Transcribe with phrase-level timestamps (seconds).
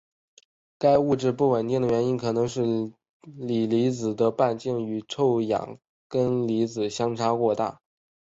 [0.79, 2.63] 该物质不稳定的原因可能是
[3.23, 5.77] 锂离子的半径与臭氧
[6.09, 7.79] 根离子相差过大。